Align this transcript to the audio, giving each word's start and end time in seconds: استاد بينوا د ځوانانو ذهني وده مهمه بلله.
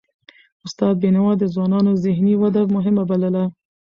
استاد 0.65 0.93
بينوا 1.03 1.31
د 1.37 1.43
ځوانانو 1.53 1.91
ذهني 2.05 2.33
وده 2.41 2.61
مهمه 2.75 3.03
بلله. 3.09 3.43